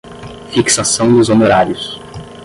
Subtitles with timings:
[0.51, 2.01] fixação dos honorários